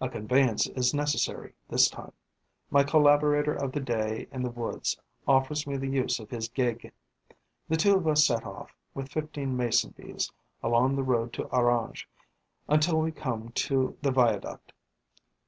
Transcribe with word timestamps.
A 0.00 0.08
conveyance 0.08 0.68
is 0.68 0.94
necessary, 0.94 1.54
this 1.68 1.90
time. 1.90 2.12
My 2.70 2.84
collaborator 2.84 3.52
of 3.52 3.72
the 3.72 3.80
day 3.80 4.28
in 4.30 4.44
the 4.44 4.50
woods 4.50 4.96
offers 5.26 5.66
me 5.66 5.76
the 5.76 5.88
use 5.88 6.20
of 6.20 6.30
his 6.30 6.46
gig. 6.48 6.92
The 7.68 7.76
two 7.76 7.96
of 7.96 8.06
us 8.06 8.24
set 8.24 8.46
off, 8.46 8.70
with 8.94 9.10
fifteen 9.10 9.56
Mason 9.56 9.90
bees, 9.96 10.30
along 10.62 10.94
the 10.94 11.02
road 11.02 11.32
to 11.32 11.46
Orange, 11.48 12.08
until 12.68 13.00
we 13.00 13.10
come 13.10 13.48
to 13.48 13.96
the 14.02 14.12
viaduct. 14.12 14.72